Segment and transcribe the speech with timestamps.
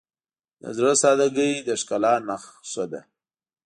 [0.61, 3.01] د زړه سادگی د ښکلا نښه ده.